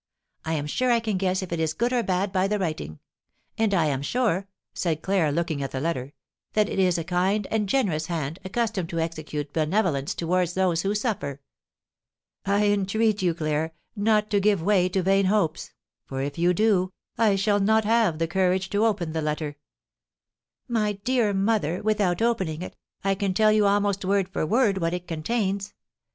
I 0.45 0.53
am 0.53 0.65
sure 0.65 0.89
I 0.89 0.99
can 0.99 1.17
guess 1.17 1.43
if 1.43 1.51
it 1.51 1.59
is 1.59 1.75
good 1.75 1.93
or 1.93 2.01
bad 2.01 2.31
by 2.31 2.47
the 2.47 2.57
writing. 2.57 2.97
And 3.55 3.71
I 3.71 3.85
am 3.85 4.01
sure," 4.01 4.47
said 4.73 5.03
Claire, 5.03 5.31
looking 5.31 5.61
at 5.61 5.69
the 5.69 5.79
letter, 5.79 6.13
"that 6.53 6.67
it 6.67 6.79
is 6.79 6.97
a 6.97 7.03
kind 7.03 7.45
and 7.51 7.69
generous 7.69 8.07
hand, 8.07 8.39
accustomed 8.43 8.89
to 8.89 8.99
execute 8.99 9.53
benevolence 9.53 10.15
towards 10.15 10.55
those 10.55 10.81
who 10.81 10.95
suffer." 10.95 11.39
"I 12.47 12.65
entreat 12.65 13.21
you, 13.21 13.35
Claire, 13.35 13.75
not 13.95 14.31
to 14.31 14.39
give 14.39 14.59
way 14.63 14.89
to 14.89 15.03
vain 15.03 15.25
hopes; 15.25 15.71
for, 16.07 16.23
if 16.23 16.35
you 16.35 16.51
do, 16.51 16.91
I 17.19 17.35
shall 17.35 17.59
not 17.59 17.85
have 17.85 18.17
the 18.17 18.27
courage 18.27 18.71
to 18.71 18.87
open 18.87 19.11
the 19.11 19.21
letter." 19.21 19.55
"My 20.67 20.93
dear 20.93 21.31
mother, 21.31 21.83
without 21.83 22.23
opening 22.23 22.63
it, 22.63 22.75
I 23.03 23.13
can 23.13 23.35
tell 23.35 23.51
you 23.51 23.67
almost 23.67 24.03
word 24.03 24.29
for 24.29 24.47
word 24.47 24.79
what 24.79 24.95
it 24.95 25.07
contains. 25.07 25.75